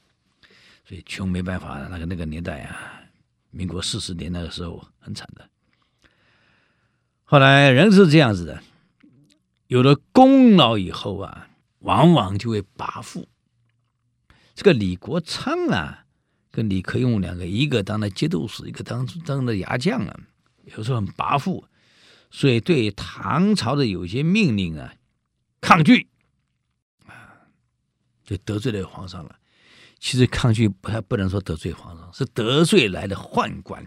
[0.84, 3.00] 所以穷没办法，那个那个年代啊，
[3.50, 5.48] 民国四十年那个时候很惨的。
[7.24, 8.62] 后来人是这样子的，
[9.66, 11.48] 有了功劳以后啊。
[11.80, 13.26] 往往就会跋扈。
[14.56, 16.05] 这个李国昌啊，
[16.56, 20.20] 跟李克用两个，一个当了节度使，一个当当了牙将啊，
[20.74, 21.62] 有时候很跋扈，
[22.30, 24.94] 所以对唐朝的有些命令啊
[25.60, 26.08] 抗拒
[27.04, 27.12] 啊，
[28.24, 29.38] 就得罪了皇上了。
[30.00, 33.86] 其实抗拒还不能说得罪皇上，是得罪来的宦官。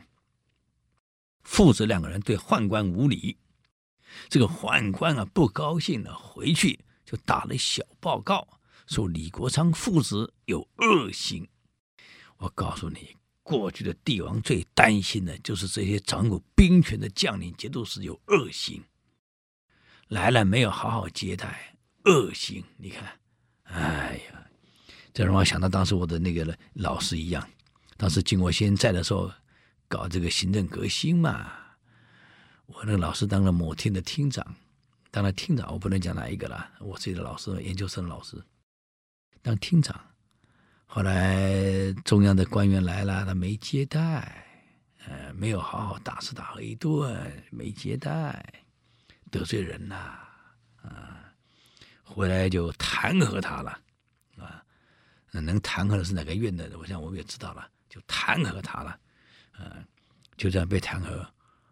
[1.42, 3.36] 父子两个人对宦官无礼，
[4.28, 6.80] 这个宦官啊不高兴了，回去。
[7.04, 8.48] 就打了小报告，
[8.86, 11.50] 说李国昌父子有恶行。
[12.40, 18.84] 我告诉你，过去的帝王最担心的就是这些掌握兵权的将领、节度使有恶行，
[20.08, 21.76] 来了没有好好接待，
[22.06, 22.64] 恶行。
[22.78, 23.20] 你看，
[23.64, 24.48] 哎呀，
[25.14, 27.46] 这让我想到当时我的那个老师一样，
[27.98, 29.30] 当时经国先在的时候，
[29.90, 31.52] 搞这个行政革新嘛，
[32.68, 34.56] 我那个老师当了某厅的厅长。
[35.12, 36.72] 当了厅长，我不能讲哪一个了。
[36.80, 38.42] 我自己的老师，研究生老师，
[39.42, 40.00] 当厅长。
[40.92, 44.44] 后来中央的官员来了，他没接待，
[45.06, 48.44] 呃，没有好好大吃大喝一顿，没接待，
[49.30, 49.96] 得罪人呐，
[50.82, 51.32] 啊，
[52.04, 53.80] 回来就弹劾他了，
[54.40, 54.66] 啊，
[55.30, 56.76] 能弹劾的是哪个院的？
[56.80, 59.00] 我想我们也知道了，就弹劾他了，
[59.52, 59.86] 啊，
[60.38, 61.24] 就这样被弹劾。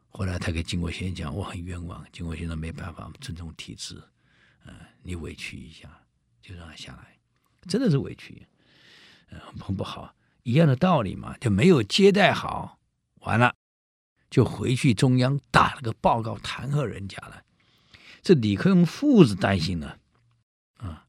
[0.10, 2.06] 后来他给经国先讲，我很冤枉。
[2.14, 4.00] 经国先生没办法尊重体制，
[4.68, 5.90] 嗯，你委屈一下，
[6.40, 7.18] 就让他下来，
[7.68, 8.46] 真的是委屈，
[9.60, 10.14] 很不好。
[10.44, 12.80] 一样的道理嘛，就没有接待好，
[13.22, 13.54] 完了
[14.30, 17.44] 就回去中央打了个报告弹劾人家了。
[18.22, 19.98] 这李克用父子担心了，
[20.78, 21.06] 啊，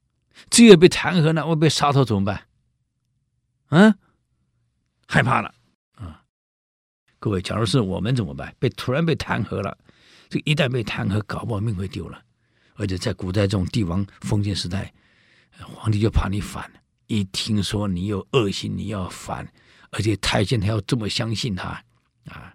[0.51, 2.49] 这个被弹劾了，我被杀头怎么办？
[3.71, 3.99] 嗯，
[5.07, 5.55] 害怕了
[5.95, 6.25] 啊。
[7.19, 8.55] 各位，假如是我们怎么办？
[8.59, 9.77] 被突然被弹劾了，
[10.29, 12.23] 这一旦被弹劾，搞不好命会丢了。
[12.75, 14.93] 而且在古代这种帝王封建时代，
[15.61, 19.51] 皇帝就怕你反了，一听说你有恶行，你要反，
[19.91, 21.69] 而且太监还要这么相信他
[22.27, 22.55] 啊，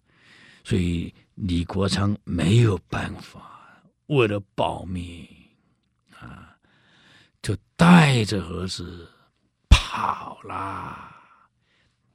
[0.64, 5.28] 所以李国昌没有办法，为了保命
[6.20, 6.56] 啊，
[7.42, 9.10] 就带着儿子
[9.70, 11.10] 跑了。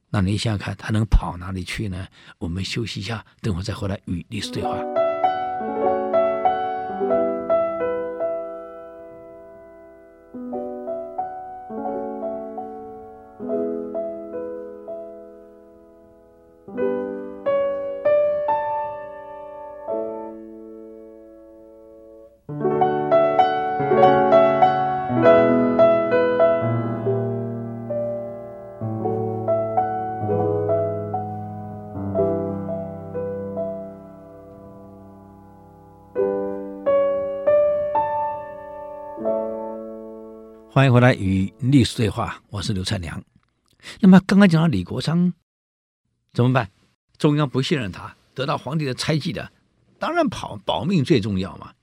[0.09, 2.07] 那你想想看，他能跑哪里去呢？
[2.39, 4.79] 我们休息一下，等会再回来与历史对话。
[40.79, 43.21] 欢迎回来与历史对话，我是刘灿良。
[43.99, 45.33] 那么刚刚讲到李国昌
[46.33, 46.71] 怎么办？
[47.17, 49.51] 中央不信任他，得到皇帝的猜忌的，
[49.99, 51.75] 当然跑，保命最重要嘛，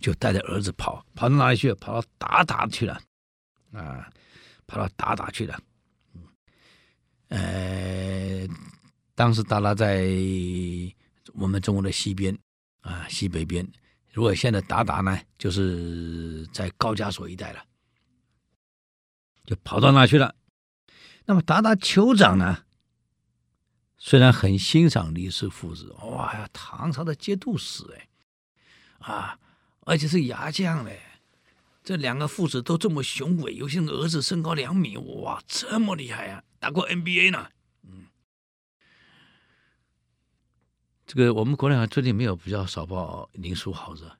[0.00, 1.72] 就带着儿子跑，跑到哪里去？
[1.76, 3.00] 跑到鞑靼去了，
[3.72, 4.06] 啊，
[4.66, 5.58] 跑到鞑靼去了。
[7.28, 8.46] 呃，
[9.14, 10.06] 当时韃靼在
[11.32, 12.38] 我们中国的西边
[12.82, 13.66] 啊，西北边。
[14.12, 17.64] 如果现在韃靼呢，就是在高加索一带了，
[19.46, 20.34] 就跑到那去了。
[21.26, 22.64] 那么达达酋长呢，
[23.96, 28.08] 虽然很欣赏李氏父子，哇呀，唐朝的节度使哎，
[28.98, 29.38] 啊，
[29.80, 31.00] 而且是牙将嘞，
[31.82, 37.48] 这两个父子都这么雄伟，尤其儿子身高两米，哇，这么厉害啊，打过 NBA 呢。
[41.06, 44.10] 这个我们国内最近没有比较少报林书豪子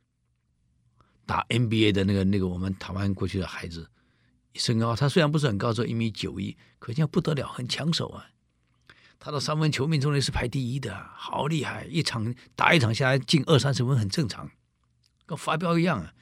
[1.26, 3.90] 打 NBA 的那个那个我们台湾过去的孩子，
[4.56, 8.26] 身高他虽然不是很高，只有一米九一，可见不得了，很抢手啊。
[9.18, 11.84] 他的三分球命中率是排第一的，好厉害！
[11.86, 14.50] 一场打一场下来进二三十分很正常，
[15.24, 16.12] 跟发飙一样啊。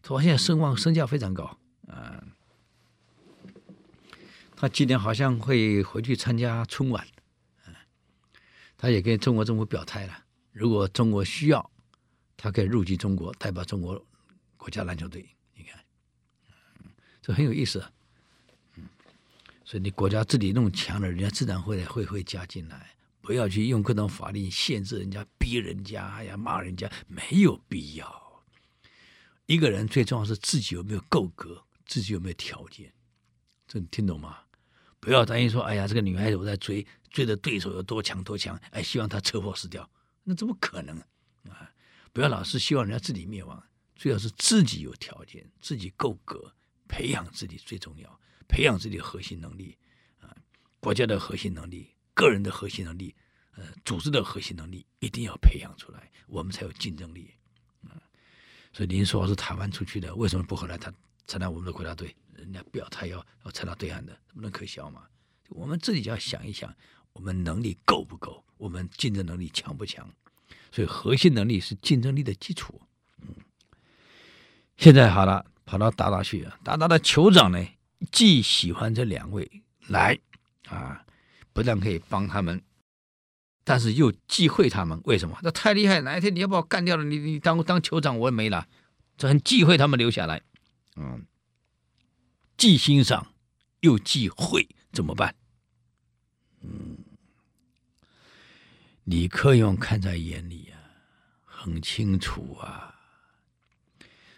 [0.00, 2.22] 他现在声望身价非常高啊。
[4.56, 7.06] 他今年好像会回去参加春晚。
[7.66, 7.74] 嗯
[8.76, 11.70] 他也跟中国政府表态了，如果中国需要，
[12.36, 14.06] 他可以入籍中国，代表中国
[14.56, 15.26] 国家篮球队。
[17.24, 17.80] 这很有意思。
[17.80, 17.90] 啊
[18.76, 18.84] 嗯，
[19.64, 22.90] 所以你国家自己弄强了，人家自然会会会加进来。
[23.22, 28.44] 不要去用各种法令限制人家、逼人家呀、骂人家，没有必要。
[29.46, 32.92] 一个人最重要是自己有没有够格，自己有没有条件。
[33.66, 34.40] 这你听懂吗？
[35.00, 36.86] 不要担心说，哎呀，这个女孩子我在追。
[37.10, 39.88] 追的对手有多强多强，哎，希望她车祸死掉，
[40.24, 40.98] 那怎么可能
[41.48, 41.70] 啊？
[42.12, 43.62] 不要老是希望人家自己灭亡，
[43.94, 46.52] 最好是自己有条件，自己够格，
[46.94, 49.76] 培养自己最重要，培养自己的核心能力
[50.20, 50.30] 啊，
[50.78, 53.12] 国家的核心能力，个人的核心能力，
[53.56, 57.34] 呃，组织的核心能力一定要培养出来，我们才有竞争力
[57.82, 57.98] 啊。
[58.72, 60.94] 所以您说是台湾出去的，为什么不回来他
[61.26, 62.14] 参加我们的国家队？
[62.36, 65.02] 人家表态要要参加对岸的，不能可笑吗？
[65.48, 66.72] 我们自己就要想一想。
[67.12, 68.44] 我们能力够不够？
[68.56, 70.08] 我们竞争能力强不强？
[70.70, 72.80] 所以核心能力是竞争力的基础。
[73.20, 73.34] 嗯，
[74.76, 76.58] 现在好了，跑到达达去了。
[76.62, 77.66] 达达的酋长呢，
[78.12, 80.18] 既喜欢这两位来
[80.68, 81.04] 啊，
[81.52, 82.62] 不但可以帮他们，
[83.64, 85.00] 但是又忌讳他们。
[85.04, 85.38] 为什么？
[85.42, 86.00] 这太厉害！
[86.00, 88.66] 哪一天你要把我干掉了，你你当当酋长我也没了，
[89.16, 90.42] 这很忌讳他们留下来。
[90.96, 91.26] 嗯，
[92.56, 93.32] 既欣赏
[93.80, 95.34] 又忌讳，怎么办？
[96.62, 96.98] 嗯。
[99.04, 100.80] 李克用看在眼里啊，
[101.44, 102.93] 很清楚啊，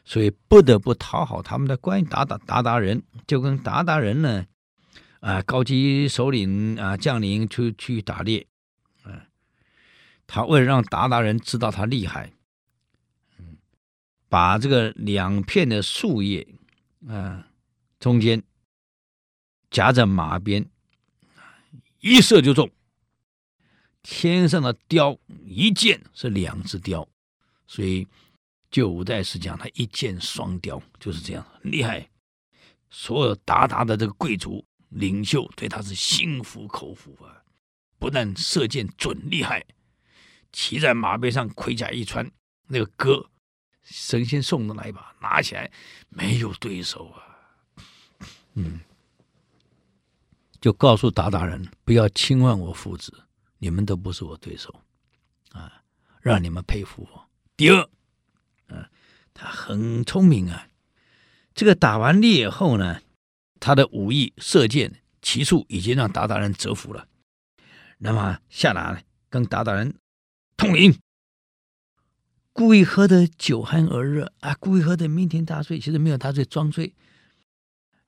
[0.08, 4.46] 所以不得不讨好他们的关达达达达人就跟达达人呢，
[5.18, 8.46] 啊，高级首领啊，将领去去打猎，
[9.02, 9.26] 啊，
[10.28, 12.32] 他为了让达达人知道他厉害，
[13.38, 13.58] 嗯，
[14.28, 16.46] 把这个两片的树叶
[17.08, 17.48] 啊，
[17.98, 18.44] 中间
[19.70, 20.70] 夹着马鞭，
[22.00, 22.70] 一射就中。
[24.08, 27.08] 天上的雕一箭是两只雕，
[27.66, 28.06] 所以
[28.76, 32.06] 旧五代史讲他一箭双雕就是这样厉害。
[32.90, 37.40] 所有韃靼的这个贵族领袖对他是心服口服啊，
[37.98, 39.64] 不但射箭准厉害，
[40.52, 42.30] 骑在马背上盔甲一穿，
[42.66, 43.30] 那个戈
[43.82, 45.72] 神仙送的那一把拿起来
[46.10, 47.24] 没有对手啊，
[48.56, 48.78] 嗯，
[50.60, 53.22] 就告诉韃靼人不要轻慢我父子。
[53.56, 54.82] 你们都不是我对手，
[55.52, 55.82] 啊，
[56.20, 57.26] 让你们佩服我。
[57.56, 57.88] 第二，
[59.37, 60.68] 他很聪明啊。
[61.55, 63.01] 这个打完猎后呢，
[63.61, 67.07] 他的武艺、射箭、骑术已经让鞑靼人折服了。
[67.99, 69.94] 那么下来跟鞑靼人
[70.57, 70.99] 通灵，
[72.53, 76.94] 故意喝的酒酣耳热啊，故意喝的酩酊大醉，其实没有大醉，装醉。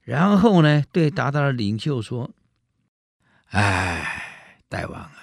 [0.01, 2.31] 然后呢，对韃靼的领袖说
[3.51, 5.15] ：“哎，大王啊。”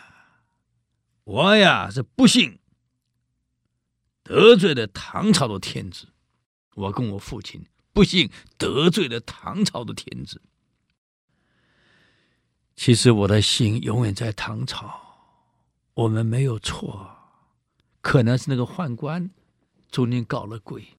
[1.25, 2.59] 我呀是不幸
[4.25, 6.07] 得罪了唐朝的天子，
[6.73, 7.63] 我跟我父亲
[7.93, 10.41] 不幸得罪了唐朝的天子。
[12.75, 14.99] 其实我的心永远在唐朝，
[15.93, 17.15] 我们没有错，
[18.01, 19.29] 可能是那个宦官
[19.91, 20.97] 中间搞了鬼，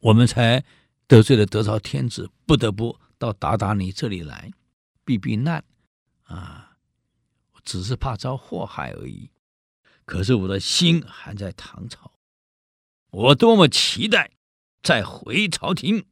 [0.00, 0.64] 我们才
[1.06, 4.52] 得罪了德朝天子，不得不到达达尼这里来
[5.04, 5.64] 避避难
[6.24, 6.76] 啊。
[7.62, 9.30] 只是怕遭祸害而已，
[10.10, 12.10] 可是我的心还在唐朝，
[13.10, 14.32] 我多么期待
[14.82, 16.04] 再回朝廷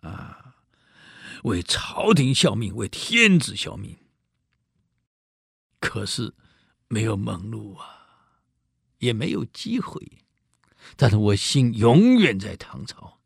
[0.00, 0.56] 啊！
[1.44, 3.96] 为朝廷效命，为天子效命。
[5.80, 6.34] 可是
[6.86, 8.42] 没有门路啊，
[8.98, 10.18] 也没有机会。
[10.94, 13.22] 但是我心永远在唐朝。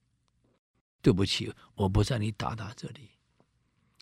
[1.03, 3.11] 对不起，我不在你达达这里，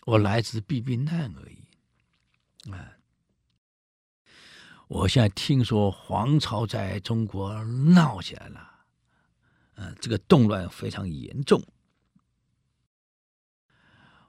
[0.05, 2.71] 我来自避避难而已。
[2.71, 2.96] 啊，
[4.87, 8.71] 我现在听说黄巢在中国闹起来了，
[9.75, 11.61] 嗯，这个动乱非常严重。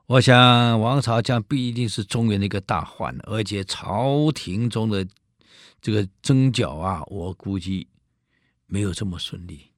[0.06, 5.06] 我想王朝将必定是中原的一个大患，而且朝廷中的
[5.80, 7.86] 这个征剿啊，我估计
[8.66, 9.72] 没有这么顺利。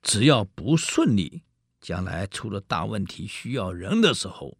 [0.00, 1.42] 只要不顺利，
[1.80, 4.56] 将来出了大问题需要人的时候，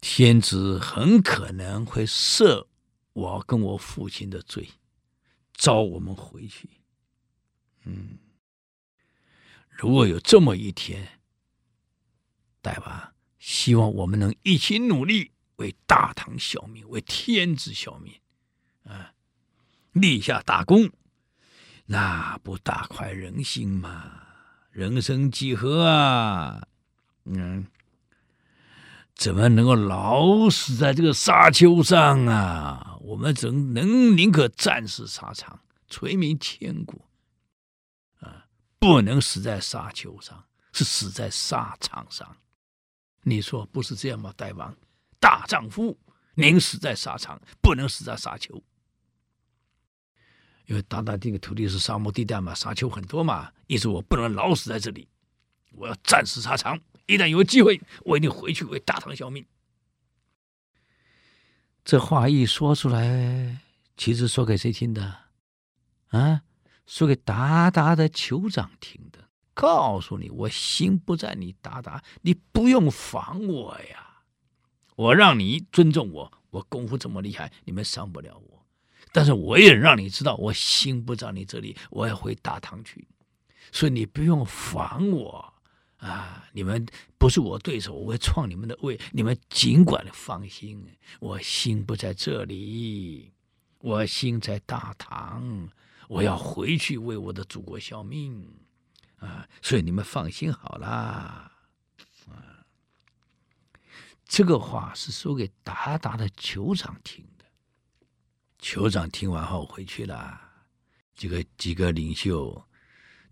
[0.00, 2.66] 天子很可能会赦
[3.14, 4.68] 我跟我父亲的罪，
[5.54, 6.68] 召我们回去。
[7.84, 8.18] 嗯，
[9.70, 11.20] 如果有这么一天，
[12.60, 13.14] 大王。
[13.38, 18.14] 希望我们能一起努力，为大唐效命，为天子效命，
[18.84, 19.12] 啊，
[19.92, 20.90] 立下大功，
[21.84, 24.28] 那不大快人心吗？
[24.70, 26.66] 人生几何啊？
[27.26, 27.66] 嗯，
[29.14, 32.96] 怎么能够老死在这个沙丘上啊？
[33.00, 37.04] 我们怎能宁可战死沙场，垂名千古？
[38.20, 38.46] 啊，
[38.78, 42.36] 不能死在沙丘上，是死在沙场上。
[43.22, 44.74] 你说不是这样吗，大王？
[45.20, 45.96] 大丈夫
[46.34, 48.62] 宁死在沙场，不能死在沙丘。
[50.66, 55.08] 因为韃靼这个土地是沙漠地带嘛，沙丘很多嘛，意思我不能老死在这里，
[55.72, 56.78] 我要战死沙场。
[57.06, 59.44] 一旦有机会，我一定回去为大唐效命。
[61.84, 63.60] 这话一说出来，
[63.96, 65.18] 其实说给谁听的？
[66.08, 66.42] 啊，
[66.86, 69.28] 说给达达的酋长听的。
[69.52, 74.22] 告诉你，我心不在你达达，你不用防我呀。
[74.96, 78.66] 我让你尊重我，我功夫这么厉害，你们伤不了我。
[79.12, 83.06] 但是我也让你知道，我心不在你这里，我要回大唐去。
[83.70, 85.53] 所以你不用防我
[86.04, 86.46] 啊！
[86.52, 86.86] 你们
[87.16, 89.00] 不是我对手，我会创你们的位。
[89.10, 90.86] 你们尽管放心，
[91.18, 93.32] 我心不在这里，
[93.78, 95.66] 我心在大唐，
[96.06, 98.46] 我要回去为我的祖国效命。
[99.16, 101.50] 啊，所以你们放心好啦。
[102.28, 102.66] 啊，
[104.26, 107.46] 这个话是说给达达的酋长听的。
[108.60, 110.38] 酋长听完后回去了，
[111.16, 112.62] 几个几个领袖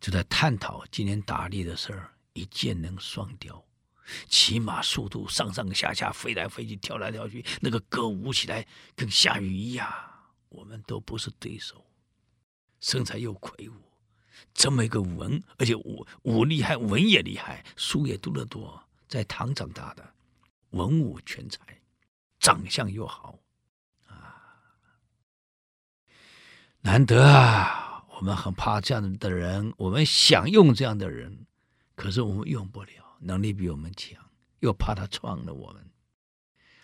[0.00, 2.08] 就在探讨今天打猎的事儿。
[2.32, 3.64] 一箭能双雕，
[4.28, 9.92] 骑马速度上上下下飞来飞去，跳来跳去，那个歌舞起来跟下雨一样。
[10.48, 11.86] 我们都不是对手，
[12.80, 13.74] 身材又魁梧。
[14.54, 20.12] 这么一个文，而且武武厉害，文也厉害，书也读得多，在唐长大的。
[20.70, 21.60] 文武全才，
[22.38, 23.38] 长相又好，
[24.06, 24.42] 啊，
[26.80, 28.04] 难得啊！
[28.16, 31.46] 我们很怕这样的人，我们想用这样的人，
[31.94, 34.22] 可是我们用不了，能力比我们强，
[34.60, 35.90] 又怕他创了我们。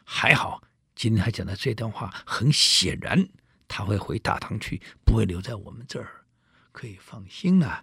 [0.04, 0.62] 还好，
[0.94, 3.28] 今天他讲的这段话，很显然
[3.66, 6.24] 他会回大唐去，不会留在我们这儿。
[6.72, 7.82] 可以放心了，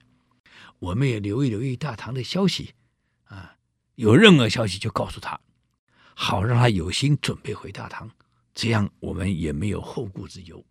[0.80, 2.74] 我们也留意留意大唐的消息，
[3.26, 3.58] 啊，
[3.96, 5.40] 有任何消息就告诉他，
[6.14, 8.10] 好让他有心准备回大唐，
[8.54, 10.66] 这样我们也没有后顾之忧。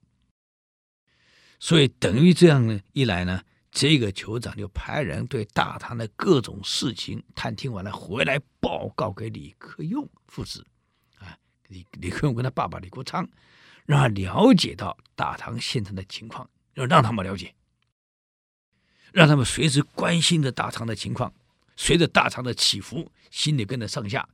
[1.60, 3.42] 所以等于这样呢，一来呢，
[3.74, 10.64] 这个酋长就派人对大唐的各种事情探听完了，回来报告给李克用父子，
[11.18, 13.28] 啊，李李克用跟他爸爸李国昌，
[13.84, 17.52] 让他了解到大唐现在的情况，要让他们了解。
[19.12, 21.34] 让他们随时关心着大唐的情况，
[21.74, 24.28] 随着大唐的起伏，心里跟着上下，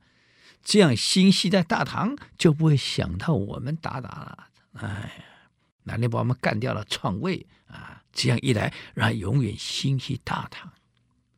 [0.63, 4.49] 这样心系在大唐，就不会想到我们韃靼了。
[4.73, 5.25] 哎呀，
[5.81, 8.00] 哪天把我们干掉了，篡位啊！
[8.11, 10.71] 这样一来，让他永远心系大唐。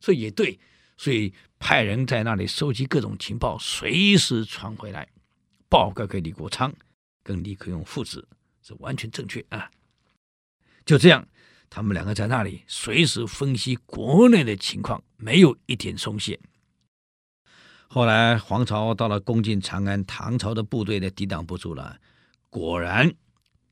[0.00, 0.58] 所以也对，
[0.96, 5.08] 所以派人在那里收集各种情报，随时传回来，
[5.68, 6.72] 报告给李国昌
[7.22, 8.28] 跟李克用父子，
[8.62, 9.70] 是完全正确啊。
[10.84, 11.26] 就这样。
[11.70, 16.38] 他们两个在那里随时分析国内的情况，没有一点松懈。
[17.88, 21.98] 后来黄巢到了攻进长安，唐朝的部队呢抵挡不住了，
[22.48, 23.12] 果然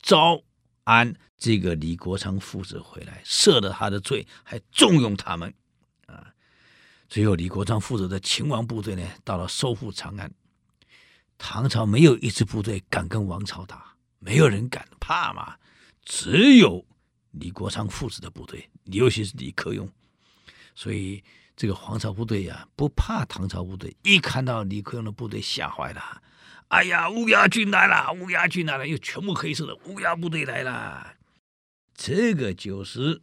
[0.01, 0.43] 遭
[0.85, 5.53] 安这个李国昌父子回来，赦了他的罪，还重用他们。
[6.07, 6.33] 啊，
[7.09, 10.33] 最后李国昌父子的秦王部队呢到了收复长安，
[11.39, 15.57] 唐朝没有一支部队敢跟王朝打，没有人敢，怕嘛，
[16.05, 16.85] 只有。
[17.33, 19.91] 李国昌父子的部队，尤其是李克用，
[20.75, 21.25] 所以
[21.57, 26.23] 这个黄巢部队呀、不怕唐朝部队，一看到李克用的部队吓坏了。
[26.73, 28.11] 哎呀，乌鸦军来了！
[28.15, 31.07] 乌鸦军来了，又全部黑色的乌鸦部队来了。
[31.95, 33.21] 这个就是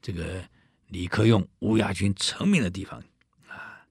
[0.00, 0.44] 这个
[0.86, 3.02] 李克用乌鸦军成名的地方
[3.48, 3.84] 啊。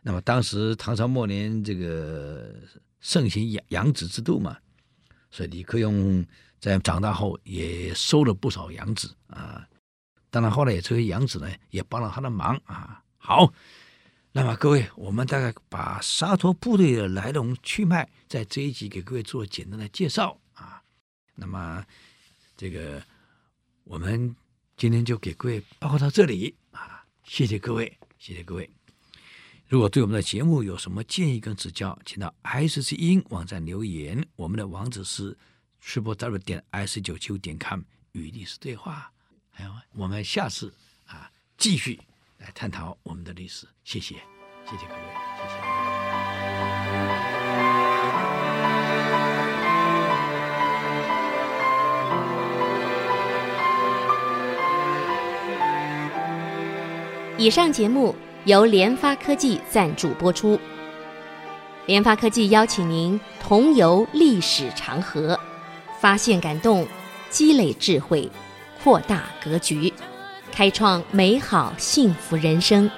[0.00, 2.54] 那么当时唐朝末年，这个
[3.00, 4.56] 盛行养养子制度嘛，
[5.30, 6.24] 所以李克用
[6.58, 9.68] 在长大后也收了不少养子啊。
[10.30, 13.02] 当然后来也这些养子呢，也帮了他的忙啊。
[13.18, 13.52] 好。
[14.36, 20.82] 那么各位，我们大概把沙陀部队的来龙去脉，在这一集给各位做简单的介绍啊。
[21.36, 21.86] 那么
[22.56, 23.00] 这个
[23.84, 24.34] 我们
[24.76, 28.68] 今天就给各位报告到这里啊，谢谢各位，谢谢各位。
[29.68, 35.38] 如果对我们的节目有什么建议跟指教，请到 S C 音网站留言，我们的网址是
[35.80, 39.12] triplew 点 s 九七五点 com 与历史对话。
[39.48, 40.74] 还有，我们下次
[41.06, 42.00] 啊继续。
[42.38, 44.14] 来探讨我们的历史，谢谢，
[44.64, 45.00] 谢谢各位，
[45.36, 45.54] 谢谢。
[57.36, 58.14] 以上节目
[58.44, 60.58] 由联发科技赞助播出。
[61.86, 65.38] 联发科技邀请您同游历史长河，
[66.00, 66.86] 发现感动，
[67.28, 68.30] 积累智慧，
[68.82, 69.92] 扩大格局。
[70.54, 72.88] 开创美好幸福人生。